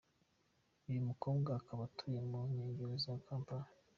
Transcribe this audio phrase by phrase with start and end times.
[0.87, 3.67] Uyu mukobwa akaba atuye mu nkengero za Kampala.